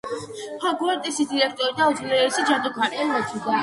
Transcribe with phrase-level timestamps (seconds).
[0.63, 3.09] ჰოგვორტსის დირექტორი და უძლიერესი ჯადოქარი.